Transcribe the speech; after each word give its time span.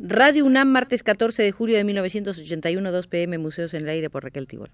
Radio 0.00 0.44
UNAM, 0.44 0.68
martes 0.68 1.02
14 1.02 1.42
de 1.42 1.50
julio 1.50 1.76
de 1.76 1.82
1981, 1.82 2.92
2 2.92 3.06
pm, 3.08 3.36
Museos 3.38 3.74
en 3.74 3.82
el 3.82 3.88
Aire 3.88 4.08
por 4.10 4.22
Raquel 4.22 4.46
Tibol. 4.46 4.70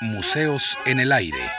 Museos 0.00 0.78
en 0.86 1.00
el 1.00 1.10
Aire. 1.10 1.50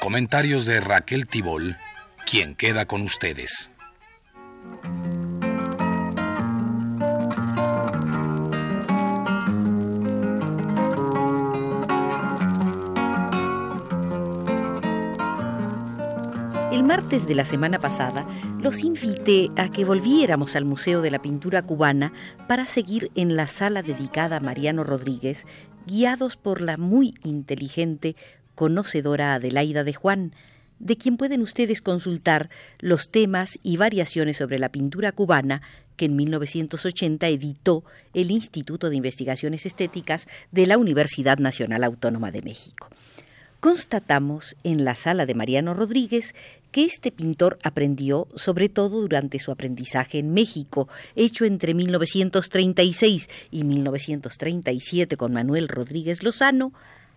Comentarios 0.00 0.66
de 0.66 0.80
Raquel 0.80 1.28
Tibol, 1.28 1.76
quien 2.26 2.56
queda 2.56 2.86
con 2.86 3.02
ustedes. 3.02 3.70
El 16.72 16.84
martes 16.84 17.26
de 17.26 17.34
la 17.34 17.44
semana 17.44 17.78
pasada 17.78 18.26
los 18.60 18.82
invité 18.82 19.50
a 19.56 19.70
que 19.70 19.84
volviéramos 19.84 20.56
al 20.56 20.64
Museo 20.64 21.02
de 21.02 21.10
la 21.10 21.20
Pintura 21.20 21.62
Cubana 21.62 22.12
para 22.48 22.66
seguir 22.66 23.10
en 23.14 23.36
la 23.36 23.46
sala 23.46 23.82
dedicada 23.82 24.36
a 24.36 24.40
Mariano 24.40 24.82
Rodríguez, 24.82 25.46
guiados 25.86 26.36
por 26.36 26.62
la 26.62 26.76
muy 26.76 27.14
inteligente 27.24 28.16
conocedora 28.54 29.34
Adelaida 29.34 29.84
de 29.84 29.92
Juan, 29.92 30.34
de 30.82 30.96
quien 30.96 31.16
pueden 31.16 31.40
ustedes 31.42 31.80
consultar 31.80 32.50
los 32.80 33.08
temas 33.08 33.58
y 33.62 33.76
variaciones 33.76 34.36
sobre 34.36 34.58
la 34.58 34.68
pintura 34.68 35.12
cubana 35.12 35.62
que 35.96 36.06
en 36.06 36.16
1980 36.16 37.28
editó 37.28 37.84
el 38.14 38.30
Instituto 38.30 38.90
de 38.90 38.96
Investigaciones 38.96 39.64
Estéticas 39.64 40.26
de 40.50 40.66
la 40.66 40.78
Universidad 40.78 41.38
Nacional 41.38 41.84
Autónoma 41.84 42.30
de 42.30 42.42
México. 42.42 42.88
Constatamos 43.60 44.56
en 44.64 44.84
la 44.84 44.96
sala 44.96 45.24
de 45.24 45.36
Mariano 45.36 45.72
Rodríguez 45.72 46.34
que 46.72 46.84
este 46.84 47.12
pintor 47.12 47.58
aprendió, 47.62 48.26
sobre 48.34 48.68
todo 48.68 49.02
durante 49.02 49.38
su 49.38 49.52
aprendizaje 49.52 50.18
en 50.18 50.34
México, 50.34 50.88
hecho 51.14 51.44
entre 51.44 51.74
1936 51.74 53.30
y 53.52 53.62
1937 53.62 55.16
con 55.16 55.32
Manuel 55.32 55.68
Rodríguez 55.68 56.24
Lozano, 56.24 56.72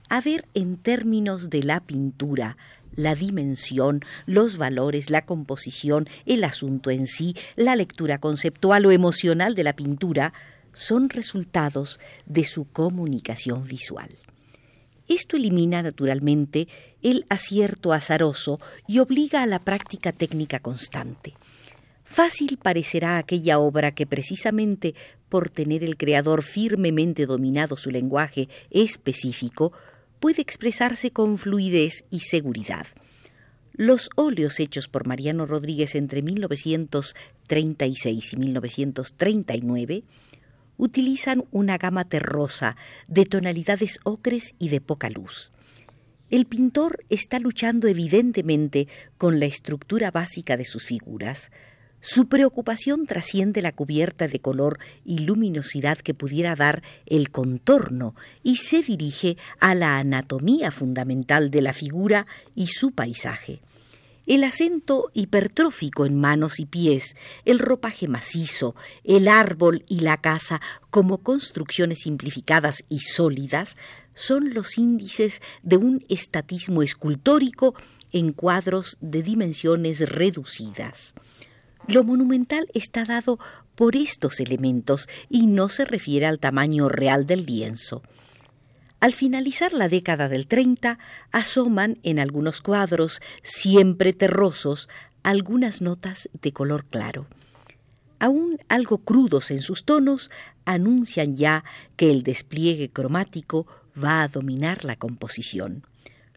a 0.07 0.21
ver 0.21 0.45
en 0.53 0.77
términos 0.77 1.49
de 1.49 1.63
la 1.63 1.79
pintura 1.79 2.57
la 2.95 3.15
dimensión, 3.15 4.01
los 4.25 4.57
valores, 4.57 5.09
la 5.09 5.25
composición, 5.25 6.07
el 6.25 6.43
asunto 6.43 6.91
en 6.91 7.07
sí, 7.07 7.35
la 7.55 7.75
lectura 7.75 8.19
conceptual 8.19 8.85
o 8.85 8.91
emocional 8.91 9.55
de 9.55 9.63
la 9.63 9.73
pintura, 9.73 10.33
son 10.73 11.09
resultados 11.09 11.99
de 12.25 12.43
su 12.43 12.65
comunicación 12.65 13.65
visual. 13.65 14.09
Esto 15.07 15.37
elimina 15.37 15.81
naturalmente 15.81 16.67
el 17.01 17.25
acierto 17.29 17.93
azaroso 17.93 18.59
y 18.87 18.99
obliga 18.99 19.43
a 19.43 19.47
la 19.47 19.59
práctica 19.59 20.11
técnica 20.11 20.59
constante. 20.59 21.33
Fácil 22.03 22.57
parecerá 22.61 23.17
aquella 23.17 23.59
obra 23.59 23.91
que 23.91 24.07
precisamente 24.07 24.95
por 25.29 25.49
tener 25.49 25.83
el 25.83 25.97
creador 25.97 26.43
firmemente 26.43 27.25
dominado 27.25 27.77
su 27.77 27.91
lenguaje 27.91 28.47
específico, 28.69 29.73
puede 30.19 30.41
expresarse 30.41 31.11
con 31.11 31.37
fluidez 31.37 32.05
y 32.09 32.21
seguridad. 32.21 32.87
Los 33.73 34.09
óleos 34.15 34.59
hechos 34.59 34.87
por 34.87 35.05
Mariano 35.05 35.45
Rodríguez 35.45 35.95
entre 35.95 36.21
1936 36.21 38.33
y 38.33 38.37
1939 38.37 40.03
utilizan 40.77 41.43
una 41.51 41.77
gama 41.77 42.05
terrosa 42.05 42.75
de 43.07 43.25
tonalidades 43.25 43.99
ocres 44.03 44.55
y 44.59 44.69
de 44.69 44.81
poca 44.81 45.09
luz. 45.09 45.51
El 46.29 46.45
pintor 46.45 47.05
está 47.09 47.39
luchando 47.39 47.87
evidentemente 47.87 48.87
con 49.17 49.39
la 49.39 49.45
estructura 49.45 50.09
básica 50.09 50.57
de 50.57 50.65
sus 50.65 50.85
figuras, 50.85 51.51
su 52.07 52.27
preocupación 52.27 53.07
trasciende 53.07 53.63
la 53.63 53.71
cubierta 53.71 54.27
de 54.27 54.39
color 54.39 54.77
y 55.03 55.17
luminosidad 55.17 55.97
que 55.97 56.13
pudiera 56.13 56.55
dar 56.55 56.83
el 57.07 57.31
contorno 57.31 58.13
y 58.43 58.57
se 58.57 58.83
dirige 58.83 59.37
a 59.59 59.73
la 59.73 59.97
anatomía 59.97 60.69
fundamental 60.69 61.49
de 61.49 61.63
la 61.63 61.73
figura 61.73 62.27
y 62.53 62.67
su 62.67 62.91
paisaje. 62.91 63.59
El 64.27 64.43
acento 64.43 65.09
hipertrófico 65.15 66.05
en 66.05 66.21
manos 66.21 66.59
y 66.59 66.67
pies, 66.67 67.15
el 67.43 67.57
ropaje 67.57 68.07
macizo, 68.07 68.75
el 69.03 69.27
árbol 69.27 69.83
y 69.87 70.01
la 70.01 70.17
casa 70.17 70.61
como 70.91 71.23
construcciones 71.23 72.01
simplificadas 72.01 72.83
y 72.87 72.99
sólidas 72.99 73.77
son 74.13 74.53
los 74.53 74.77
índices 74.77 75.41
de 75.63 75.77
un 75.77 76.03
estatismo 76.07 76.83
escultórico 76.83 77.73
en 78.11 78.31
cuadros 78.31 78.99
de 79.01 79.23
dimensiones 79.23 80.07
reducidas. 80.07 81.15
Lo 81.87 82.03
monumental 82.03 82.67
está 82.73 83.05
dado 83.05 83.39
por 83.75 83.95
estos 83.95 84.39
elementos 84.39 85.07
y 85.29 85.45
no 85.45 85.69
se 85.69 85.85
refiere 85.85 86.25
al 86.25 86.39
tamaño 86.39 86.89
real 86.89 87.25
del 87.27 87.45
lienzo. 87.45 88.01
Al 88.99 89.13
finalizar 89.13 89.71
la 89.73 89.87
década 89.87 90.27
del 90.27 90.47
30, 90.47 90.97
asoman 91.31 91.99
en 92.01 92.17
algunos 92.17 92.61
cuadros, 92.61 93.21
siempre 93.43 94.13
terrosos, 94.13 94.89
algunas 95.21 95.81
notas 95.81 96.27
de 96.41 96.51
color 96.53 96.85
claro. 96.85 97.27
Aún 98.17 98.57
algo 98.67 98.99
crudos 98.99 99.51
en 99.51 99.61
sus 99.61 99.85
tonos, 99.85 100.31
anuncian 100.65 101.37
ya 101.37 101.63
que 101.97 102.09
el 102.09 102.23
despliegue 102.23 102.89
cromático 102.89 103.67
va 104.01 104.23
a 104.23 104.27
dominar 104.27 104.85
la 104.85 104.95
composición. 104.95 105.83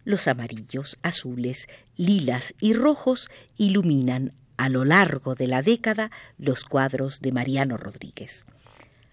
Los 0.03 0.27
amarillos, 0.27 0.97
azules, 1.01 1.67
lilas 1.97 2.53
y 2.59 2.73
rojos 2.73 3.29
iluminan 3.57 4.33
a 4.59 4.67
lo 4.67 4.83
largo 4.83 5.35
de 5.35 5.47
la 5.47 5.61
década 5.61 6.11
los 6.37 6.65
cuadros 6.65 7.21
de 7.21 7.31
Mariano 7.31 7.77
Rodríguez. 7.77 8.45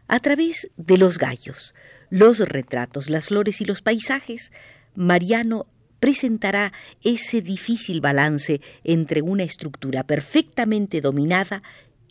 A 0.09 0.19
través 0.19 0.73
de 0.77 0.99
los 0.99 1.19
gallos, 1.19 1.73
los 2.11 2.41
retratos, 2.41 3.09
las 3.09 3.27
flores 3.27 3.61
y 3.61 3.65
los 3.65 3.81
paisajes, 3.81 4.51
Mariano 4.97 5.67
presentará 6.01 6.73
ese 7.05 7.43
difícil 7.43 8.01
balance 8.01 8.61
entre 8.83 9.23
una 9.23 9.45
estructura 9.45 10.03
perfectamente 10.03 11.01
dominada 11.01 11.63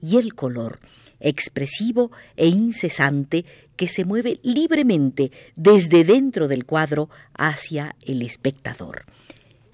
y 0.01 0.15
el 0.15 0.33
color, 0.33 0.79
expresivo 1.19 2.11
e 2.37 2.47
incesante, 2.47 3.43
que 3.75 3.89
se 3.89 4.05
mueve 4.05 4.39
libremente 4.43 5.33
desde 5.57 6.05
dentro 6.05 6.47
del 6.47 6.63
cuadro 6.63 7.09
hacia 7.33 7.97
el 8.01 8.21
espectador. 8.21 9.03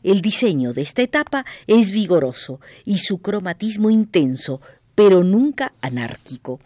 El 0.04 0.22
diseño 0.22 0.74
de 0.74 0.82
esta 0.82 1.02
etapa 1.02 1.46
es 1.68 1.92
vigoroso 1.92 2.60
y 2.86 3.00
su 3.00 3.20
cromatismo 3.20 3.90
intenso, 3.90 4.62
pero 4.96 5.24
nunca 5.24 5.74
anárquico. 5.82 6.60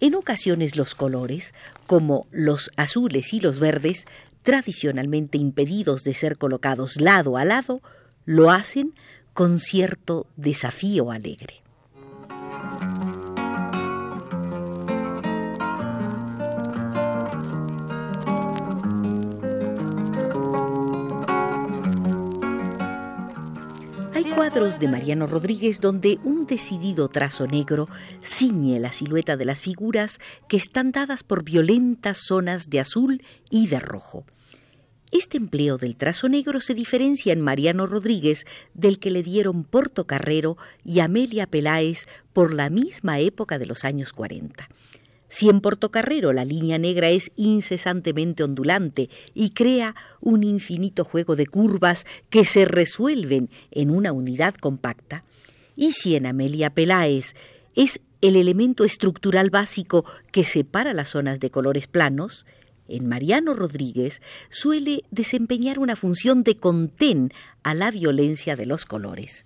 En 0.00 0.14
ocasiones 0.14 0.76
los 0.76 0.94
colores, 0.94 1.54
como 1.86 2.26
los 2.30 2.70
azules 2.76 3.32
y 3.32 3.40
los 3.40 3.58
verdes, 3.58 4.06
tradicionalmente 4.42 5.38
impedidos 5.38 6.04
de 6.04 6.14
ser 6.14 6.38
colocados 6.38 7.00
lado 7.00 7.36
a 7.36 7.44
lado, 7.44 7.80
lo 8.24 8.50
hacen 8.50 8.94
con 9.32 9.58
cierto 9.58 10.26
desafío 10.36 11.10
alegre. 11.10 11.62
Cuadros 24.48 24.78
de 24.80 24.88
Mariano 24.88 25.26
Rodríguez 25.26 25.78
donde 25.78 26.18
un 26.24 26.46
decidido 26.46 27.10
trazo 27.10 27.46
negro 27.46 27.86
ciñe 28.22 28.80
la 28.80 28.92
silueta 28.92 29.36
de 29.36 29.44
las 29.44 29.60
figuras 29.60 30.20
que 30.48 30.56
están 30.56 30.90
dadas 30.90 31.22
por 31.22 31.44
violentas 31.44 32.16
zonas 32.16 32.70
de 32.70 32.80
azul 32.80 33.22
y 33.50 33.66
de 33.66 33.78
rojo. 33.78 34.24
Este 35.12 35.36
empleo 35.36 35.76
del 35.76 35.96
trazo 35.96 36.30
negro 36.30 36.62
se 36.62 36.72
diferencia 36.72 37.34
en 37.34 37.42
Mariano 37.42 37.86
Rodríguez 37.86 38.46
del 38.72 38.98
que 38.98 39.10
le 39.10 39.22
dieron 39.22 39.64
Portocarrero 39.64 40.56
y 40.82 41.00
Amelia 41.00 41.46
Peláez 41.46 42.06
por 42.32 42.54
la 42.54 42.70
misma 42.70 43.18
época 43.18 43.58
de 43.58 43.66
los 43.66 43.84
años 43.84 44.14
40. 44.14 44.66
Si 45.28 45.48
en 45.48 45.60
Portocarrero 45.60 46.32
la 46.32 46.44
línea 46.44 46.78
negra 46.78 47.10
es 47.10 47.32
incesantemente 47.36 48.42
ondulante 48.42 49.10
y 49.34 49.50
crea 49.50 49.94
un 50.20 50.42
infinito 50.42 51.04
juego 51.04 51.36
de 51.36 51.46
curvas 51.46 52.06
que 52.30 52.44
se 52.44 52.64
resuelven 52.64 53.50
en 53.70 53.90
una 53.90 54.12
unidad 54.12 54.54
compacta, 54.54 55.24
y 55.76 55.92
si 55.92 56.16
en 56.16 56.26
Amelia 56.26 56.70
Peláez 56.70 57.34
es 57.76 58.00
el 58.20 58.36
elemento 58.36 58.84
estructural 58.84 59.50
básico 59.50 60.04
que 60.32 60.44
separa 60.44 60.92
las 60.92 61.10
zonas 61.10 61.40
de 61.40 61.50
colores 61.50 61.86
planos, 61.86 62.46
en 62.88 63.06
Mariano 63.06 63.54
Rodríguez 63.54 64.22
suele 64.48 65.04
desempeñar 65.10 65.78
una 65.78 65.94
función 65.94 66.42
de 66.42 66.56
contén 66.56 67.32
a 67.62 67.74
la 67.74 67.90
violencia 67.90 68.56
de 68.56 68.66
los 68.66 68.86
colores. 68.86 69.44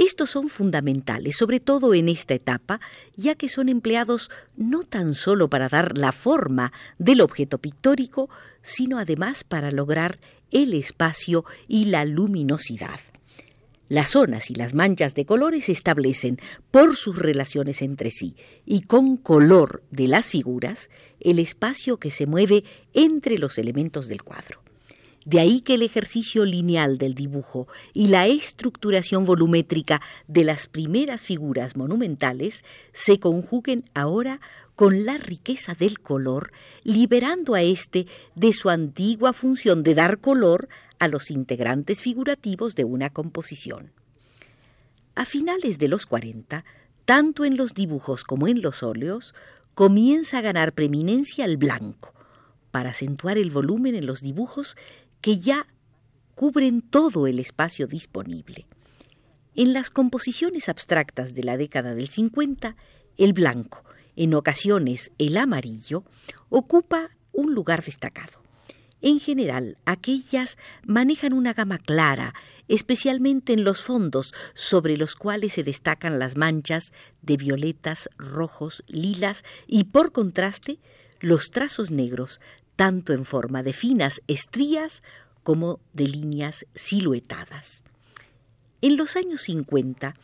Estos 0.00 0.30
son 0.30 0.48
fundamentales, 0.48 1.36
sobre 1.36 1.60
todo 1.60 1.92
en 1.92 2.08
esta 2.08 2.32
etapa, 2.32 2.80
ya 3.16 3.34
que 3.34 3.50
son 3.50 3.68
empleados 3.68 4.30
no 4.56 4.82
tan 4.82 5.14
solo 5.14 5.50
para 5.50 5.68
dar 5.68 5.98
la 5.98 6.12
forma 6.12 6.72
del 6.98 7.20
objeto 7.20 7.58
pictórico, 7.58 8.30
sino 8.62 8.98
además 8.98 9.44
para 9.44 9.70
lograr 9.70 10.18
el 10.52 10.72
espacio 10.72 11.44
y 11.68 11.84
la 11.84 12.06
luminosidad. 12.06 12.98
Las 13.90 14.08
zonas 14.08 14.50
y 14.50 14.54
las 14.54 14.72
manchas 14.72 15.14
de 15.14 15.26
colores 15.26 15.68
establecen 15.68 16.38
por 16.70 16.96
sus 16.96 17.18
relaciones 17.18 17.82
entre 17.82 18.10
sí 18.10 18.36
y 18.64 18.80
con 18.80 19.18
color 19.18 19.82
de 19.90 20.08
las 20.08 20.30
figuras 20.30 20.88
el 21.20 21.38
espacio 21.38 21.98
que 21.98 22.10
se 22.10 22.24
mueve 22.24 22.64
entre 22.94 23.36
los 23.36 23.58
elementos 23.58 24.08
del 24.08 24.22
cuadro. 24.22 24.62
De 25.24 25.38
ahí 25.38 25.60
que 25.60 25.74
el 25.74 25.82
ejercicio 25.82 26.44
lineal 26.44 26.96
del 26.96 27.14
dibujo 27.14 27.68
y 27.92 28.08
la 28.08 28.26
estructuración 28.26 29.26
volumétrica 29.26 30.00
de 30.28 30.44
las 30.44 30.66
primeras 30.66 31.26
figuras 31.26 31.76
monumentales 31.76 32.64
se 32.92 33.20
conjuguen 33.20 33.84
ahora 33.94 34.40
con 34.76 35.04
la 35.04 35.18
riqueza 35.18 35.74
del 35.74 36.00
color, 36.00 36.52
liberando 36.84 37.54
a 37.54 37.60
éste 37.60 38.06
de 38.34 38.54
su 38.54 38.70
antigua 38.70 39.34
función 39.34 39.82
de 39.82 39.94
dar 39.94 40.20
color 40.20 40.70
a 40.98 41.06
los 41.06 41.30
integrantes 41.30 42.00
figurativos 42.00 42.74
de 42.74 42.84
una 42.84 43.10
composición. 43.10 43.92
A 45.14 45.26
finales 45.26 45.78
de 45.78 45.88
los 45.88 46.06
40, 46.06 46.64
tanto 47.04 47.44
en 47.44 47.58
los 47.58 47.74
dibujos 47.74 48.24
como 48.24 48.48
en 48.48 48.62
los 48.62 48.82
óleos, 48.82 49.34
comienza 49.74 50.38
a 50.38 50.42
ganar 50.42 50.72
preeminencia 50.72 51.44
el 51.44 51.58
blanco, 51.58 52.14
para 52.70 52.90
acentuar 52.90 53.36
el 53.36 53.50
volumen 53.50 53.94
en 53.94 54.06
los 54.06 54.20
dibujos 54.20 54.76
que 55.20 55.38
ya 55.38 55.66
cubren 56.34 56.82
todo 56.82 57.26
el 57.26 57.38
espacio 57.38 57.86
disponible. 57.86 58.66
En 59.54 59.72
las 59.72 59.90
composiciones 59.90 60.68
abstractas 60.68 61.34
de 61.34 61.44
la 61.44 61.56
década 61.56 61.94
del 61.94 62.08
50, 62.08 62.76
el 63.18 63.32
blanco, 63.32 63.84
en 64.16 64.34
ocasiones 64.34 65.10
el 65.18 65.36
amarillo, 65.36 66.04
ocupa 66.48 67.10
un 67.32 67.54
lugar 67.54 67.84
destacado. 67.84 68.40
En 69.02 69.18
general, 69.18 69.78
aquellas 69.86 70.58
manejan 70.86 71.32
una 71.32 71.54
gama 71.54 71.78
clara, 71.78 72.34
especialmente 72.68 73.54
en 73.54 73.64
los 73.64 73.82
fondos 73.82 74.34
sobre 74.54 74.96
los 74.98 75.16
cuales 75.16 75.54
se 75.54 75.64
destacan 75.64 76.18
las 76.18 76.36
manchas 76.36 76.92
de 77.22 77.38
violetas, 77.38 78.10
rojos, 78.18 78.84
lilas 78.86 79.42
y, 79.66 79.84
por 79.84 80.12
contraste, 80.12 80.78
los 81.20 81.50
trazos 81.50 81.90
negros 81.90 82.40
tanto 82.80 83.12
en 83.12 83.26
forma 83.26 83.62
de 83.62 83.74
finas 83.74 84.22
estrías 84.26 85.02
como 85.42 85.80
de 85.92 86.08
líneas 86.08 86.64
siluetadas. 86.74 87.84
En 88.80 88.96
los 88.96 89.16
años 89.16 89.42
50, 89.42 90.14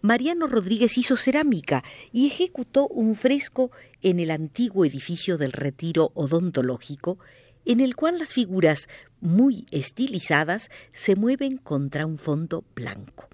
Mariano 0.00 0.48
Rodríguez 0.48 0.98
hizo 0.98 1.16
cerámica 1.16 1.84
y 2.10 2.26
ejecutó 2.26 2.88
un 2.88 3.14
fresco 3.14 3.70
en 4.02 4.18
el 4.18 4.32
antiguo 4.32 4.84
edificio 4.84 5.38
del 5.38 5.52
Retiro 5.52 6.10
Odontológico, 6.14 7.20
en 7.66 7.78
el 7.78 7.94
cual 7.94 8.18
las 8.18 8.32
figuras 8.32 8.88
muy 9.20 9.66
estilizadas 9.70 10.70
se 10.92 11.14
mueven 11.14 11.56
contra 11.56 12.04
un 12.04 12.18
fondo 12.18 12.64
blanco. 12.74 13.28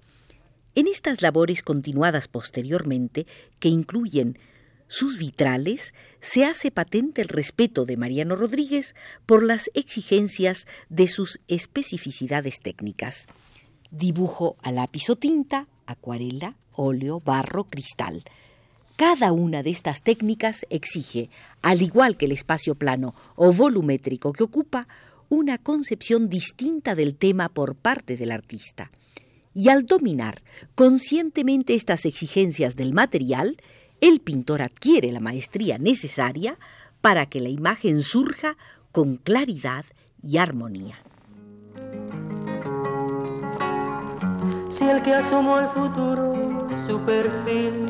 En 0.75 0.87
estas 0.87 1.23
labores 1.23 1.63
continuadas 1.63 2.27
posteriormente, 2.27 3.25
que 3.57 3.69
incluyen 3.69 4.37
sus 4.89 5.17
vitrales, 5.17 5.93
se 6.19 6.43
hace 6.43 6.71
patente 6.71 7.21
el 7.21 7.29
respeto 7.29 7.85
de 7.85 7.95
Mariano 7.95 8.35
Rodríguez 8.35 8.95
por 9.25 9.43
las 9.43 9.69
exigencias 9.75 10.67
de 10.89 11.07
sus 11.07 11.39
especificidades 11.47 12.59
técnicas. 12.59 13.27
Dibujo 13.91 14.57
a 14.61 14.71
lápiz 14.71 15.09
o 15.09 15.15
tinta, 15.15 15.67
acuarela, 15.85 16.57
óleo, 16.73 17.21
barro, 17.21 17.65
cristal. 17.65 18.23
Cada 18.95 19.31
una 19.31 19.63
de 19.63 19.69
estas 19.69 20.01
técnicas 20.01 20.65
exige, 20.69 21.29
al 21.61 21.81
igual 21.81 22.17
que 22.17 22.25
el 22.25 22.31
espacio 22.31 22.75
plano 22.75 23.15
o 23.35 23.53
volumétrico 23.53 24.33
que 24.33 24.43
ocupa, 24.43 24.87
una 25.29 25.59
concepción 25.59 26.29
distinta 26.29 26.95
del 26.95 27.15
tema 27.15 27.49
por 27.49 27.75
parte 27.75 28.17
del 28.17 28.31
artista. 28.31 28.91
Y 29.53 29.69
al 29.69 29.85
dominar 29.85 30.41
conscientemente 30.75 31.75
estas 31.75 32.05
exigencias 32.05 32.75
del 32.75 32.93
material, 32.93 33.57
el 34.01 34.19
pintor 34.19 34.61
adquiere 34.61 35.11
la 35.11 35.19
maestría 35.19 35.77
necesaria 35.77 36.57
para 37.01 37.25
que 37.25 37.39
la 37.39 37.49
imagen 37.49 38.01
surja 38.01 38.57
con 38.91 39.17
claridad 39.17 39.85
y 40.21 40.37
armonía. 40.37 40.95
Si 44.69 44.85
el 44.85 45.01
que 45.01 45.13
asomó 45.13 45.55
al 45.55 45.67
futuro 45.69 46.67
su 46.87 46.99
perfil 47.01 47.85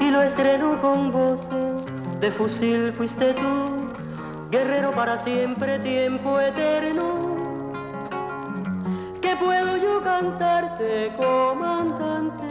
y 0.00 0.10
lo 0.10 0.22
estrenó 0.22 0.80
con 0.80 1.10
voces 1.10 1.86
de 2.20 2.30
fusil 2.30 2.92
fuiste 2.92 3.34
tú, 3.34 4.50
guerrero 4.50 4.92
para 4.92 5.18
siempre, 5.18 5.78
tiempo 5.80 6.40
eterno 6.40 7.25
puedo 9.38 9.76
yo 9.76 10.02
cantarte, 10.02 11.12
comandante. 11.16 12.44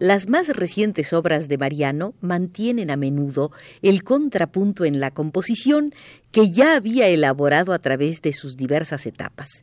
Las 0.00 0.30
más 0.30 0.48
recientes 0.48 1.12
obras 1.12 1.46
de 1.46 1.58
Mariano 1.58 2.14
mantienen 2.22 2.90
a 2.90 2.96
menudo 2.96 3.52
el 3.82 4.02
contrapunto 4.02 4.86
en 4.86 4.98
la 4.98 5.10
composición 5.10 5.92
que 6.32 6.50
ya 6.50 6.74
había 6.74 7.08
elaborado 7.08 7.74
a 7.74 7.78
través 7.80 8.22
de 8.22 8.32
sus 8.32 8.56
diversas 8.56 9.04
etapas. 9.04 9.62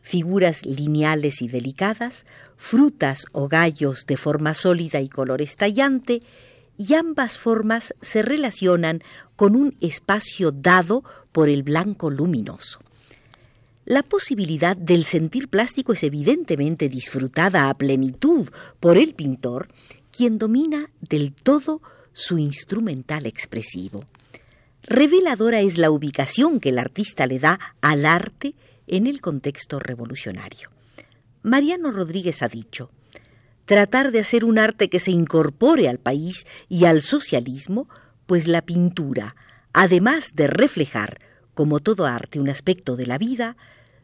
Figuras 0.00 0.64
lineales 0.64 1.42
y 1.42 1.48
delicadas, 1.48 2.26
frutas 2.56 3.24
o 3.32 3.48
gallos 3.48 4.06
de 4.06 4.16
forma 4.16 4.54
sólida 4.54 5.00
y 5.00 5.08
color 5.08 5.42
estallante, 5.42 6.22
y 6.76 6.94
ambas 6.94 7.38
formas 7.38 7.94
se 8.00 8.22
relacionan 8.22 9.02
con 9.36 9.56
un 9.56 9.76
espacio 9.80 10.50
dado 10.50 11.04
por 11.32 11.48
el 11.48 11.62
blanco 11.62 12.10
luminoso. 12.10 12.80
La 13.84 14.02
posibilidad 14.02 14.76
del 14.76 15.04
sentir 15.04 15.48
plástico 15.48 15.92
es 15.92 16.02
evidentemente 16.04 16.88
disfrutada 16.88 17.68
a 17.68 17.74
plenitud 17.74 18.48
por 18.78 18.96
el 18.96 19.14
pintor, 19.14 19.68
quien 20.12 20.38
domina 20.38 20.90
del 21.00 21.32
todo 21.32 21.82
su 22.12 22.38
instrumental 22.38 23.26
expresivo. 23.26 24.04
Reveladora 24.84 25.60
es 25.60 25.78
la 25.78 25.90
ubicación 25.90 26.60
que 26.60 26.68
el 26.68 26.78
artista 26.78 27.26
le 27.26 27.38
da 27.38 27.58
al 27.80 28.06
arte 28.06 28.54
en 28.86 29.06
el 29.06 29.20
contexto 29.20 29.78
revolucionario. 29.78 30.70
Mariano 31.42 31.90
Rodríguez 31.90 32.42
ha 32.42 32.48
dicho, 32.48 32.90
tratar 33.72 34.12
de 34.12 34.20
hacer 34.20 34.44
un 34.44 34.58
arte 34.58 34.90
que 34.90 35.00
se 35.00 35.12
incorpore 35.12 35.88
al 35.88 35.96
país 35.96 36.46
y 36.68 36.84
al 36.84 37.00
socialismo, 37.00 37.88
pues 38.26 38.46
la 38.46 38.60
pintura, 38.60 39.34
además 39.72 40.32
de 40.34 40.46
reflejar, 40.46 41.22
como 41.54 41.80
todo 41.80 42.04
arte, 42.04 42.38
un 42.38 42.50
aspecto 42.50 42.96
de 42.96 43.06
la 43.06 43.16
vida, 43.16 43.56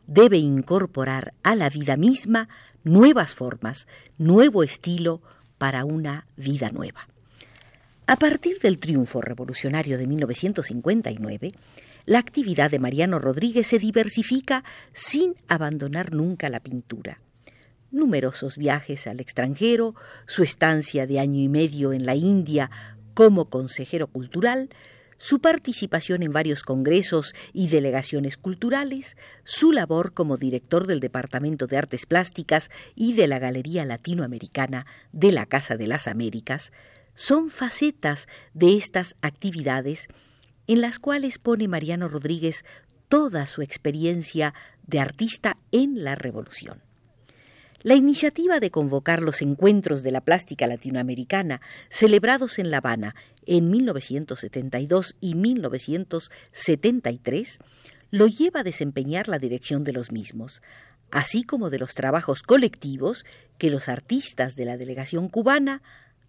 debe 0.07 0.39
incorporar 0.39 1.35
a 1.43 1.55
la 1.55 1.69
vida 1.69 1.99
misma 1.99 2.49
nuevas 2.83 3.35
formas, 3.35 3.87
nuevo 4.17 4.63
estilo 4.63 5.21
para 5.59 5.85
una 5.85 6.27
vida 6.39 6.71
nueva. 6.71 7.07
A 8.07 8.17
partir 8.17 8.61
del 8.61 8.79
triunfo 8.79 9.21
revolucionario 9.21 9.99
de 9.99 10.07
1959, 10.07 11.53
la 12.07 12.19
actividad 12.21 12.71
de 12.71 12.79
Mariano 12.79 13.19
Rodríguez 13.19 13.67
se 13.67 13.79
diversifica 13.79 14.65
sin 14.95 15.35
abandonar 15.47 16.15
nunca 16.15 16.49
la 16.49 16.61
pintura 16.61 17.21
numerosos 17.91 18.57
viajes 18.57 19.07
al 19.07 19.21
extranjero, 19.21 19.95
su 20.27 20.43
estancia 20.43 21.07
de 21.07 21.19
año 21.19 21.41
y 21.41 21.49
medio 21.49 21.93
en 21.93 22.07
la 22.07 22.15
India 22.15 22.71
como 23.15 23.51
consejero 23.51 24.07
cultural, 24.07 24.69
su 25.19 25.41
participación 25.41 26.23
en 26.23 26.33
varios 26.33 26.63
congresos 26.63 27.35
y 27.53 27.69
delegaciones 27.69 28.37
culturales, 28.37 29.17
su 29.45 29.73
labor 29.73 30.15
como 30.15 30.37
director 30.37 30.87
del 30.87 31.01
Departamento 31.01 31.67
de 31.67 31.77
Artes 31.77 32.07
Plásticas 32.07 32.71
y 32.95 33.15
de 33.15 33.27
la 33.27 33.41
Galería 33.41 33.85
Latinoamericana 33.85 34.87
de 35.13 35.33
la 35.33 35.47
Casa 35.47 35.77
de 35.77 35.89
las 35.89 36.07
Américas, 36.07 36.73
son 37.15 37.51
facetas 37.51 38.29
de 38.55 38.77
estas 38.77 39.17
actividades 39.23 40.07
en 40.69 40.81
las 40.81 41.01
cuales 41.01 41.39
pone 41.39 41.67
Mariano 41.67 42.09
Rodríguez 42.09 42.65
toda 43.09 43.47
su 43.47 43.63
experiencia 43.63 44.55
de 44.87 45.01
artista 45.01 45.57
en 45.73 46.05
la 46.05 46.15
Revolución. 46.15 46.88
La 47.83 47.95
iniciativa 47.95 48.59
de 48.59 48.73
convocar 48.73 49.23
los 49.23 49.41
encuentros 49.41 50.03
de 50.03 50.11
la 50.11 50.21
plástica 50.21 50.67
latinoamericana, 50.67 51.61
celebrados 51.89 52.59
en 52.59 52.73
La 52.73 52.79
Habana 52.79 53.15
en 53.47 53.71
1972 53.71 55.15
y 55.21 55.37
1973, 55.37 57.61
lo 58.11 58.27
lleva 58.27 58.61
a 58.61 58.65
desempeñar 58.65 59.29
la 59.29 59.39
dirección 59.39 59.85
de 59.85 59.93
los 59.93 60.11
mismos, 60.11 60.61
así 61.13 61.45
como 61.45 61.71
de 61.71 61.79
los 61.79 61.95
trabajos 61.95 62.43
colectivos 62.43 63.25
que 63.59 63.71
los 63.71 63.89
artistas 63.89 64.57
de 64.57 64.65
la 64.65 64.77
delegación 64.77 65.29
cubana 65.29 65.81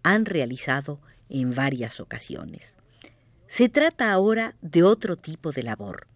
han 0.04 0.26
realizado 0.26 1.00
en 1.28 1.52
varias 1.54 1.98
ocasiones. 1.98 2.76
Se 3.48 3.68
trata 3.68 4.12
ahora 4.12 4.54
de 4.62 4.84
otro 4.84 5.16
tipo 5.16 5.50
de 5.50 5.64
labor. 5.64 6.09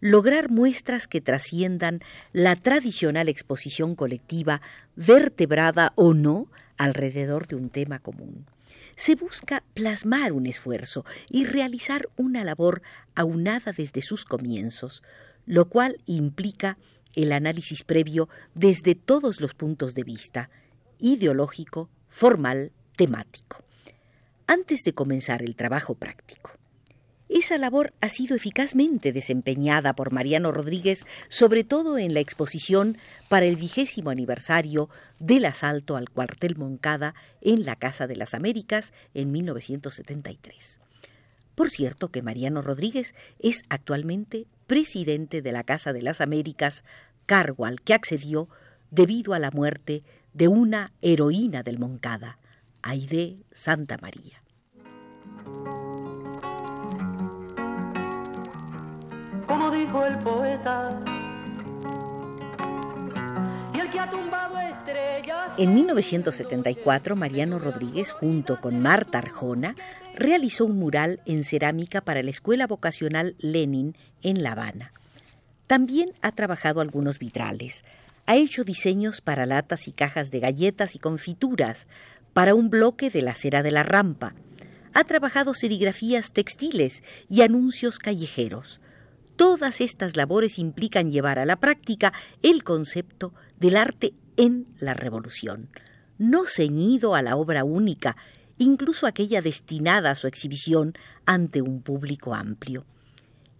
Lograr 0.00 0.50
muestras 0.50 1.06
que 1.06 1.20
trasciendan 1.20 2.00
la 2.32 2.56
tradicional 2.56 3.28
exposición 3.28 3.94
colectiva, 3.94 4.60
vertebrada 4.96 5.92
o 5.96 6.14
no, 6.14 6.48
alrededor 6.76 7.46
de 7.46 7.56
un 7.56 7.70
tema 7.70 7.98
común. 7.98 8.46
Se 8.96 9.14
busca 9.14 9.62
plasmar 9.74 10.32
un 10.32 10.46
esfuerzo 10.46 11.04
y 11.28 11.44
realizar 11.44 12.08
una 12.16 12.44
labor 12.44 12.82
aunada 13.14 13.72
desde 13.72 14.02
sus 14.02 14.24
comienzos, 14.24 15.02
lo 15.46 15.68
cual 15.68 15.98
implica 16.06 16.78
el 17.14 17.32
análisis 17.32 17.82
previo 17.82 18.28
desde 18.54 18.94
todos 18.94 19.40
los 19.40 19.54
puntos 19.54 19.94
de 19.94 20.04
vista, 20.04 20.50
ideológico, 20.98 21.88
formal, 22.08 22.72
temático, 22.96 23.62
antes 24.46 24.82
de 24.84 24.92
comenzar 24.92 25.42
el 25.42 25.56
trabajo 25.56 25.94
práctico. 25.94 26.52
Esa 27.28 27.56
labor 27.56 27.94
ha 28.00 28.10
sido 28.10 28.36
eficazmente 28.36 29.12
desempeñada 29.12 29.94
por 29.94 30.12
Mariano 30.12 30.52
Rodríguez, 30.52 31.06
sobre 31.28 31.64
todo 31.64 31.96
en 31.96 32.12
la 32.12 32.20
exposición 32.20 32.98
para 33.28 33.46
el 33.46 33.56
vigésimo 33.56 34.10
aniversario 34.10 34.90
del 35.18 35.46
asalto 35.46 35.96
al 35.96 36.10
cuartel 36.10 36.56
Moncada 36.56 37.14
en 37.40 37.64
la 37.64 37.76
Casa 37.76 38.06
de 38.06 38.16
las 38.16 38.34
Américas 38.34 38.92
en 39.14 39.32
1973. 39.32 40.80
Por 41.54 41.70
cierto 41.70 42.08
que 42.08 42.22
Mariano 42.22 42.62
Rodríguez 42.62 43.14
es 43.38 43.62
actualmente 43.68 44.46
presidente 44.66 45.40
de 45.40 45.52
la 45.52 45.64
Casa 45.64 45.92
de 45.92 46.02
las 46.02 46.20
Américas, 46.20 46.84
cargo 47.26 47.64
al 47.64 47.80
que 47.80 47.94
accedió 47.94 48.48
debido 48.90 49.34
a 49.34 49.38
la 49.38 49.50
muerte 49.50 50.02
de 50.34 50.48
una 50.48 50.92
heroína 51.00 51.62
del 51.62 51.78
Moncada, 51.78 52.38
Aide 52.82 53.38
Santa 53.52 53.96
María. 53.98 54.42
Como 59.54 59.70
dijo 59.70 60.04
el 60.04 60.18
poeta. 60.18 61.00
En 65.56 65.74
1974, 65.74 67.14
Mariano 67.14 67.60
Rodríguez, 67.60 68.10
junto 68.10 68.60
con 68.60 68.80
Marta 68.80 69.18
Arjona, 69.18 69.76
realizó 70.16 70.64
un 70.64 70.76
mural 70.80 71.20
en 71.24 71.44
cerámica 71.44 72.00
para 72.00 72.24
la 72.24 72.30
Escuela 72.30 72.66
Vocacional 72.66 73.36
Lenin 73.38 73.96
en 74.22 74.42
La 74.42 74.52
Habana. 74.52 74.92
También 75.68 76.10
ha 76.20 76.32
trabajado 76.32 76.80
algunos 76.80 77.20
vitrales. 77.20 77.84
Ha 78.26 78.34
hecho 78.34 78.64
diseños 78.64 79.20
para 79.20 79.46
latas 79.46 79.86
y 79.86 79.92
cajas 79.92 80.32
de 80.32 80.40
galletas 80.40 80.96
y 80.96 80.98
confituras, 80.98 81.86
para 82.32 82.56
un 82.56 82.70
bloque 82.70 83.08
de 83.08 83.22
la 83.22 83.36
cera 83.36 83.62
de 83.62 83.70
la 83.70 83.84
rampa. 83.84 84.34
Ha 84.94 85.04
trabajado 85.04 85.54
serigrafías 85.54 86.32
textiles 86.32 87.04
y 87.28 87.42
anuncios 87.42 88.00
callejeros. 88.00 88.80
Todas 89.36 89.80
estas 89.80 90.16
labores 90.16 90.58
implican 90.58 91.10
llevar 91.10 91.38
a 91.38 91.44
la 91.44 91.56
práctica 91.56 92.12
el 92.42 92.62
concepto 92.62 93.34
del 93.58 93.76
arte 93.76 94.12
en 94.36 94.66
la 94.78 94.94
revolución, 94.94 95.70
no 96.18 96.44
ceñido 96.46 97.14
a 97.14 97.22
la 97.22 97.36
obra 97.36 97.64
única, 97.64 98.16
incluso 98.58 99.06
aquella 99.06 99.42
destinada 99.42 100.10
a 100.10 100.14
su 100.14 100.26
exhibición 100.26 100.94
ante 101.26 101.62
un 101.62 101.82
público 101.82 102.34
amplio. 102.34 102.86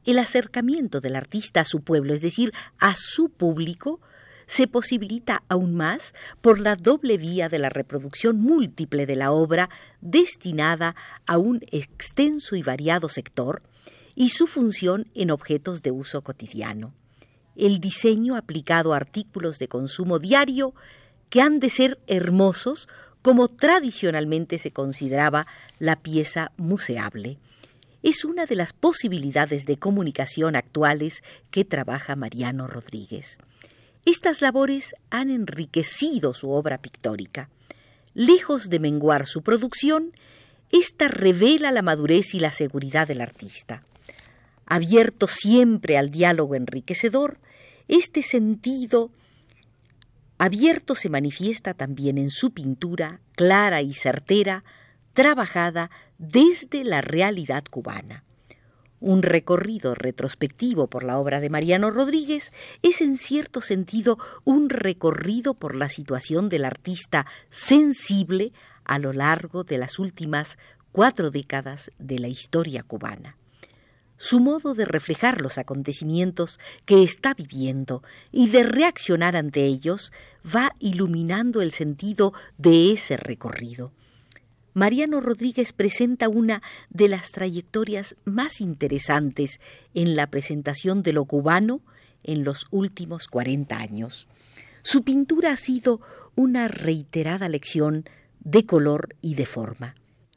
El 0.04 0.18
acercamiento 0.18 1.00
del 1.00 1.16
artista 1.16 1.60
a 1.60 1.64
su 1.64 1.80
pueblo, 1.80 2.14
es 2.14 2.20
decir, 2.20 2.52
a 2.78 2.94
su 2.94 3.30
público, 3.30 4.00
se 4.46 4.66
posibilita 4.66 5.42
aún 5.48 5.74
más 5.74 6.14
por 6.40 6.60
la 6.60 6.76
doble 6.76 7.16
vía 7.16 7.48
de 7.48 7.58
la 7.58 7.70
reproducción 7.70 8.40
múltiple 8.40 9.06
de 9.06 9.16
la 9.16 9.32
obra 9.32 9.70
destinada 10.00 10.94
a 11.26 11.38
un 11.38 11.62
extenso 11.70 12.54
y 12.54 12.62
variado 12.62 13.08
sector, 13.08 13.62
y 14.14 14.30
su 14.30 14.46
función 14.46 15.08
en 15.14 15.30
objetos 15.30 15.82
de 15.82 15.90
uso 15.90 16.22
cotidiano. 16.22 16.94
El 17.56 17.80
diseño 17.80 18.36
aplicado 18.36 18.92
a 18.92 18.96
artículos 18.96 19.58
de 19.58 19.68
consumo 19.68 20.18
diario 20.18 20.74
que 21.30 21.40
han 21.40 21.60
de 21.60 21.70
ser 21.70 21.98
hermosos 22.06 22.88
como 23.22 23.48
tradicionalmente 23.48 24.58
se 24.58 24.70
consideraba 24.70 25.46
la 25.78 25.96
pieza 25.96 26.52
museable. 26.56 27.38
Es 28.02 28.24
una 28.24 28.44
de 28.44 28.54
las 28.54 28.72
posibilidades 28.72 29.64
de 29.64 29.78
comunicación 29.78 30.56
actuales 30.56 31.22
que 31.50 31.64
trabaja 31.64 32.16
Mariano 32.16 32.66
Rodríguez. 32.66 33.38
Estas 34.04 34.42
labores 34.42 34.94
han 35.10 35.30
enriquecido 35.30 36.34
su 36.34 36.50
obra 36.50 36.78
pictórica. 36.78 37.48
Lejos 38.12 38.68
de 38.68 38.78
menguar 38.78 39.26
su 39.26 39.42
producción, 39.42 40.12
esta 40.70 41.08
revela 41.08 41.72
la 41.72 41.82
madurez 41.82 42.34
y 42.34 42.40
la 42.40 42.52
seguridad 42.52 43.08
del 43.08 43.22
artista 43.22 43.84
abierto 44.66 45.26
siempre 45.26 45.98
al 45.98 46.10
diálogo 46.10 46.54
enriquecedor, 46.54 47.38
este 47.88 48.22
sentido 48.22 49.10
abierto 50.38 50.94
se 50.94 51.08
manifiesta 51.08 51.74
también 51.74 52.18
en 52.18 52.30
su 52.30 52.52
pintura 52.52 53.20
clara 53.34 53.82
y 53.82 53.94
certera, 53.94 54.64
trabajada 55.12 55.90
desde 56.18 56.84
la 56.84 57.00
realidad 57.00 57.64
cubana. 57.70 58.24
Un 59.00 59.22
recorrido 59.22 59.94
retrospectivo 59.94 60.86
por 60.88 61.04
la 61.04 61.18
obra 61.18 61.40
de 61.40 61.50
Mariano 61.50 61.90
Rodríguez 61.90 62.52
es 62.82 63.00
en 63.00 63.16
cierto 63.18 63.60
sentido 63.60 64.18
un 64.44 64.70
recorrido 64.70 65.54
por 65.54 65.74
la 65.74 65.88
situación 65.88 66.48
del 66.48 66.64
artista 66.64 67.26
sensible 67.50 68.52
a 68.84 68.98
lo 68.98 69.12
largo 69.12 69.62
de 69.62 69.78
las 69.78 69.98
últimas 69.98 70.58
cuatro 70.90 71.30
décadas 71.30 71.90
de 71.98 72.18
la 72.18 72.28
historia 72.28 72.82
cubana 72.82 73.36
su 74.16 74.40
modo 74.40 74.74
de 74.74 74.84
reflejar 74.84 75.40
los 75.40 75.58
acontecimientos 75.58 76.58
que 76.84 77.02
está 77.02 77.34
viviendo 77.34 78.02
y 78.32 78.48
de 78.48 78.62
reaccionar 78.62 79.36
ante 79.36 79.64
ellos 79.64 80.12
va 80.44 80.74
iluminando 80.78 81.62
el 81.62 81.72
sentido 81.72 82.32
de 82.58 82.92
ese 82.92 83.16
recorrido. 83.16 83.92
Mariano 84.72 85.20
Rodríguez 85.20 85.72
presenta 85.72 86.28
una 86.28 86.60
de 86.90 87.08
las 87.08 87.30
trayectorias 87.30 88.16
más 88.24 88.60
interesantes 88.60 89.60
en 89.94 90.16
la 90.16 90.26
presentación 90.26 91.02
de 91.02 91.12
lo 91.12 91.24
cubano 91.26 91.80
en 92.24 92.42
los 92.42 92.66
últimos 92.70 93.28
cuarenta 93.28 93.78
años. 93.78 94.26
Su 94.82 95.04
pintura 95.04 95.52
ha 95.52 95.56
sido 95.56 96.00
una 96.34 96.66
reiterada 96.68 97.48
lección 97.48 98.04
de 98.40 98.66
color 98.66 99.14
y 99.22 99.34
de 99.34 99.46
forma. 99.46 99.94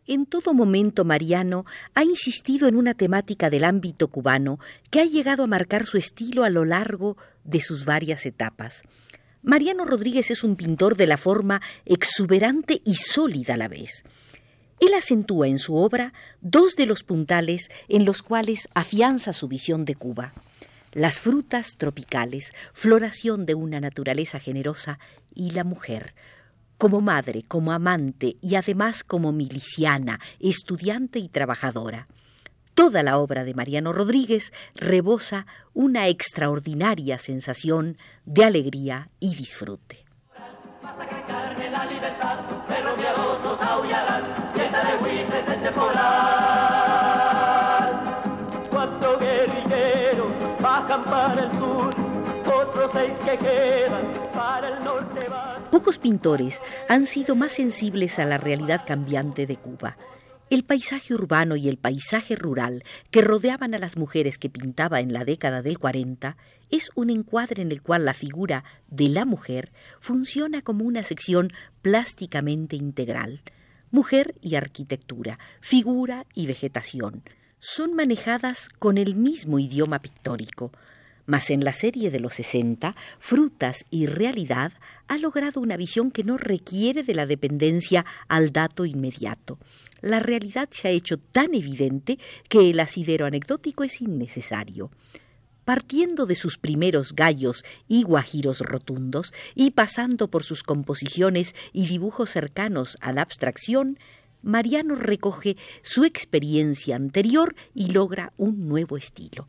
En 0.08 0.26
todo 0.26 0.54
momento 0.54 1.04
Mariano 1.04 1.66
ha 1.94 2.04
insistido 2.04 2.70
en 2.70 2.78
una 2.78 2.94
temática 2.94 3.50
del 3.50 3.66
ámbito 3.66 4.08
cubano 4.08 4.58
que 4.90 5.02
ha 5.02 5.06
llegado 5.06 5.44
a 5.44 5.48
marcar 5.48 5.86
su 5.86 5.98
estilo 5.98 6.46
a 6.46 6.50
lo 6.50 6.64
largo 6.64 7.18
de 7.44 7.60
sus 7.60 7.84
varias 7.84 8.26
etapas. 8.26 8.84
Mariano 9.44 9.84
Rodríguez 9.84 10.32
es 10.32 10.46
un 10.46 10.56
pintor 10.56 10.96
de 10.96 11.08
la 11.08 11.18
forma 11.18 11.62
exuberante 11.86 12.82
y 12.86 12.96
sólida 12.96 13.56
a 13.56 13.58
la 13.58 13.68
vez. 13.68 14.06
Él 14.80 14.94
acentúa 14.94 15.50
en 15.50 15.60
su 15.60 15.76
obra 15.76 16.14
dos 16.40 16.76
de 16.78 16.86
los 16.86 17.04
puntales 17.04 17.70
en 17.90 18.06
los 18.06 18.24
cuales 18.24 18.70
afianza 18.74 19.34
su 19.34 19.50
visión 19.50 19.84
de 19.84 19.96
Cuba. 19.96 20.34
Las 20.94 21.20
frutas 21.20 21.74
tropicales, 21.78 22.54
floración 22.74 23.46
de 23.46 23.56
una 23.56 23.82
naturaleza 23.82 24.40
generosa, 24.40 25.00
y 25.36 25.52
la 25.52 25.64
mujer, 25.64 26.16
como 26.77 27.01
madre, 27.01 27.43
como 27.48 27.72
amante 27.72 28.38
y 28.41 28.55
además 28.55 29.03
como 29.03 29.31
miliciana, 29.31 30.19
estudiante 30.39 31.19
y 31.19 31.29
trabajadora. 31.29 32.07
Toda 32.74 33.01
la 33.01 33.17
obra 33.17 33.43
de 33.43 33.55
Mariano 33.55 33.91
Rodríguez 33.91 34.53
rebosa 34.75 35.48
una 35.74 36.07
extraordinaria 36.07 37.17
sensación 37.17 37.98
de 38.25 38.43
alegría 38.43 39.10
y 39.19 39.36
disfrute. 39.36 40.05
para 51.03 51.43
el 51.43 51.51
sur, 51.60 51.93
otros 52.46 52.91
seis 52.91 53.13
que 53.24 53.38
quedan 53.38 54.13
para 54.34 54.69
el 54.69 54.84
norte 54.84 55.27
Pocos 55.72 55.98
pintores 55.98 56.62
han 56.88 57.06
sido 57.06 57.36
más 57.36 57.52
sensibles 57.52 58.20
a 58.20 58.26
la 58.26 58.38
realidad 58.38 58.84
cambiante 58.88 59.46
de 59.46 59.58
Cuba. 59.58 59.98
El 60.50 60.64
paisaje 60.64 61.14
urbano 61.14 61.58
y 61.58 61.68
el 61.68 61.78
paisaje 61.78 62.38
rural 62.38 62.86
que 63.12 63.22
rodeaban 63.22 63.74
a 63.74 63.78
las 63.78 63.98
mujeres 63.98 64.38
que 64.38 64.50
pintaba 64.50 65.02
en 65.02 65.12
la 65.12 65.26
década 65.26 65.62
del 65.62 65.78
40 65.78 66.38
es 66.72 66.90
un 66.96 67.10
encuadre 67.10 67.62
en 67.62 67.74
el 67.74 67.82
cual 67.82 68.06
la 68.06 68.14
figura 68.14 68.64
de 68.88 69.10
la 69.10 69.26
mujer 69.26 69.74
funciona 70.00 70.62
como 70.62 70.86
una 70.86 71.04
sección 71.04 71.52
plásticamente 71.82 72.78
integral. 72.78 73.42
Mujer 73.92 74.36
y 74.42 74.56
arquitectura, 74.56 75.38
figura 75.60 76.26
y 76.34 76.48
vegetación 76.48 77.24
son 77.60 77.94
manejadas 77.94 78.70
con 78.70 78.98
el 78.98 79.16
mismo 79.16 79.60
idioma 79.60 80.00
pictórico. 80.00 80.72
Mas 81.27 81.50
en 81.50 81.65
la 81.65 81.74
serie 81.74 82.10
de 82.10 82.22
los 82.22 82.36
60, 82.36 82.96
Frutas 83.19 83.86
y 83.91 84.05
Realidad 84.05 84.72
ha 85.10 85.17
logrado 85.17 85.60
una 85.60 85.75
visión 85.75 86.10
que 86.10 86.24
no 86.24 86.38
requiere 86.38 87.03
de 87.03 87.13
la 87.13 87.25
dependencia 87.25 88.05
al 88.29 88.51
dato 88.51 88.86
inmediato. 88.86 89.60
la 90.01 90.19
realidad 90.19 90.69
se 90.72 90.88
ha 90.88 90.91
hecho 90.91 91.17
tan 91.17 91.55
evidente 91.55 92.19
que 92.50 92.69
el 92.69 92.79
asidero 92.79 93.25
anecdótico 93.25 93.84
es 93.84 94.00
innecesario. 94.00 94.91
Partiendo 95.65 96.27
de 96.27 96.36
sus 96.36 96.57
primeros 96.57 97.13
gallos 97.13 97.65
y 97.88 98.03
guajiros 98.03 98.60
rotundos 98.60 99.34
y 99.55 99.72
pasando 99.72 100.29
por 100.29 100.43
sus 100.43 100.63
composiciones 100.63 101.55
y 101.74 101.88
dibujos 101.88 102.29
cercanos 102.29 102.96
a 103.01 103.12
la 103.12 103.24
abstracción, 103.24 103.98
Mariano 104.43 104.96
recoge 104.96 105.57
su 105.81 106.05
experiencia 106.05 106.96
anterior 106.96 107.55
y 107.74 107.88
logra 107.88 108.31
un 108.38 108.67
nuevo 108.67 108.96
estilo. 108.98 109.48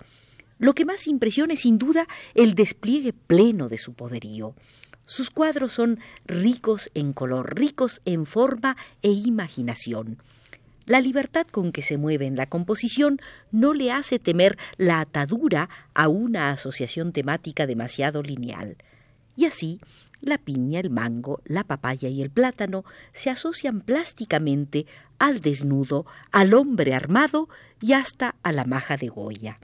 Lo 0.58 0.74
que 0.74 0.84
más 0.84 1.06
impresiona 1.06 1.54
es 1.54 1.60
sin 1.60 1.78
duda 1.78 2.06
el 2.34 2.54
despliegue 2.54 3.12
pleno 3.12 3.68
de 3.68 3.78
su 3.78 3.94
poderío. 3.94 4.54
Sus 5.06 5.30
cuadros 5.30 5.72
son 5.72 6.00
ricos 6.26 6.90
en 6.94 7.12
color, 7.12 7.56
ricos 7.56 8.02
en 8.04 8.26
forma 8.26 8.76
e 9.02 9.10
imaginación. 9.10 10.18
La 10.84 11.00
libertad 11.00 11.46
con 11.46 11.70
que 11.70 11.82
se 11.82 11.98
mueve 11.98 12.26
en 12.26 12.36
la 12.36 12.46
composición 12.46 13.20
no 13.52 13.74
le 13.74 13.92
hace 13.92 14.18
temer 14.18 14.58
la 14.78 15.00
atadura 15.00 15.68
a 15.94 16.08
una 16.08 16.50
asociación 16.50 17.12
temática 17.12 17.66
demasiado 17.66 18.22
lineal. 18.22 18.76
Y 19.36 19.44
así, 19.44 19.80
la 20.20 20.38
piña, 20.38 20.80
el 20.80 20.90
mango, 20.90 21.40
la 21.44 21.64
papaya 21.64 22.08
y 22.08 22.22
el 22.22 22.30
plátano 22.30 22.84
se 23.12 23.30
asocian 23.30 23.80
plásticamente 23.80 24.86
al 25.18 25.40
desnudo, 25.40 26.06
al 26.32 26.54
hombre 26.54 26.94
armado 26.94 27.48
y 27.80 27.92
hasta 27.92 28.34
a 28.42 28.52
la 28.52 28.64
maja 28.64 28.96
de 28.96 29.08
Goya. 29.08 29.58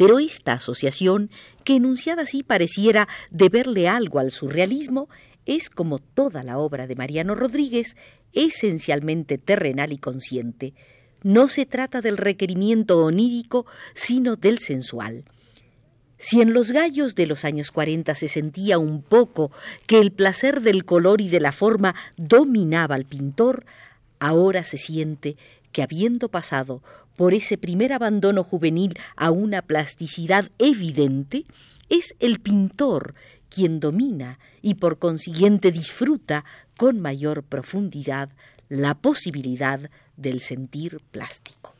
Pero 0.00 0.18
esta 0.18 0.54
asociación, 0.54 1.28
que 1.62 1.76
enunciada 1.76 2.22
así 2.22 2.42
pareciera 2.42 3.06
deberle 3.30 3.86
algo 3.86 4.18
al 4.18 4.30
surrealismo, 4.30 5.10
es, 5.44 5.68
como 5.68 5.98
toda 5.98 6.42
la 6.42 6.56
obra 6.56 6.86
de 6.86 6.96
Mariano 6.96 7.34
Rodríguez, 7.34 7.96
esencialmente 8.32 9.36
terrenal 9.36 9.92
y 9.92 9.98
consciente. 9.98 10.72
No 11.22 11.48
se 11.48 11.66
trata 11.66 12.00
del 12.00 12.16
requerimiento 12.16 13.04
onírico, 13.04 13.66
sino 13.92 14.36
del 14.36 14.60
sensual. 14.60 15.24
Si 16.16 16.40
en 16.40 16.54
los 16.54 16.72
gallos 16.72 17.14
de 17.14 17.26
los 17.26 17.44
años 17.44 17.70
cuarenta 17.70 18.14
se 18.14 18.28
sentía 18.28 18.78
un 18.78 19.02
poco 19.02 19.50
que 19.86 20.00
el 20.00 20.12
placer 20.12 20.62
del 20.62 20.86
color 20.86 21.20
y 21.20 21.28
de 21.28 21.40
la 21.40 21.52
forma 21.52 21.94
dominaba 22.16 22.94
al 22.94 23.04
pintor, 23.04 23.66
ahora 24.18 24.64
se 24.64 24.78
siente 24.78 25.36
que 25.72 25.82
habiendo 25.82 26.30
pasado 26.30 26.82
por 27.20 27.34
ese 27.34 27.58
primer 27.58 27.92
abandono 27.92 28.42
juvenil 28.42 28.98
a 29.14 29.30
una 29.30 29.60
plasticidad 29.60 30.46
evidente, 30.56 31.44
es 31.90 32.14
el 32.18 32.40
pintor 32.40 33.14
quien 33.50 33.78
domina 33.78 34.38
y 34.62 34.76
por 34.76 34.98
consiguiente 34.98 35.70
disfruta 35.70 36.46
con 36.78 36.98
mayor 36.98 37.42
profundidad 37.42 38.30
la 38.70 38.94
posibilidad 38.94 39.90
del 40.16 40.40
sentir 40.40 41.02
plástico. 41.10 41.74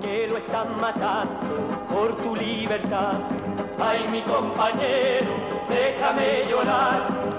Que 0.00 0.26
lo 0.26 0.40
matando 0.80 1.86
por 1.88 2.20
tu 2.20 2.34
libertad. 2.34 3.20
Ay, 3.78 4.00
mi 4.10 4.20
compañero, 4.22 5.64
déjame 5.68 6.50
llorar, 6.50 7.33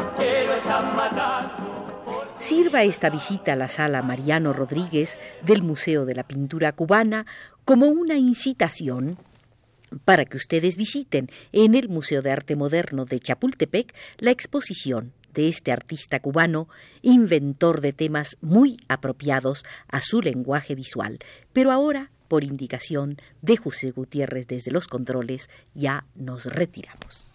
Sirva 2.45 2.83
esta 2.83 3.09
visita 3.09 3.53
a 3.53 3.55
la 3.55 3.67
sala 3.67 4.03
Mariano 4.03 4.53
Rodríguez 4.53 5.17
del 5.41 5.63
Museo 5.63 6.05
de 6.05 6.13
la 6.13 6.27
Pintura 6.27 6.73
Cubana 6.73 7.25
como 7.65 7.87
una 7.87 8.17
incitación 8.17 9.17
para 10.05 10.25
que 10.25 10.37
ustedes 10.37 10.75
visiten 10.75 11.31
en 11.53 11.73
el 11.73 11.89
Museo 11.89 12.21
de 12.21 12.29
Arte 12.29 12.55
Moderno 12.55 13.05
de 13.05 13.19
Chapultepec 13.19 13.95
la 14.19 14.29
exposición 14.29 15.11
de 15.33 15.47
este 15.49 15.71
artista 15.71 16.19
cubano, 16.19 16.69
inventor 17.01 17.81
de 17.81 17.93
temas 17.93 18.37
muy 18.41 18.77
apropiados 18.89 19.65
a 19.87 20.01
su 20.01 20.21
lenguaje 20.21 20.75
visual. 20.75 21.17
Pero 21.51 21.71
ahora, 21.71 22.11
por 22.27 22.43
indicación 22.43 23.17
de 23.41 23.57
José 23.57 23.89
Gutiérrez 23.89 24.45
desde 24.45 24.69
los 24.69 24.87
controles, 24.87 25.49
ya 25.73 26.05
nos 26.13 26.45
retiramos. 26.45 27.34